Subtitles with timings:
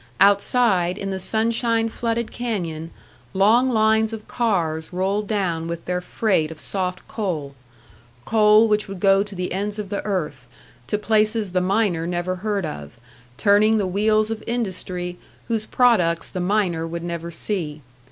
[0.19, 2.89] Outside in the sunshine flooded canyon,
[3.35, 7.53] long lines of cars rolled down with their freight of soft coal;
[8.25, 10.47] coal which would go to the ends of the earth,
[10.87, 12.97] to places the miner never heard of,
[13.37, 15.19] turning the wheels of industry
[15.49, 17.83] whose products the miner would never see.